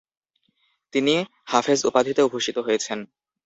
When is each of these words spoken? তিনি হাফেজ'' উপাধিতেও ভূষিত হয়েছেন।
তিনি 0.93 1.13
হাফেজ'' 1.45 1.87
উপাধিতেও 1.89 2.31
ভূষিত 2.33 2.57
হয়েছেন। 2.59 2.99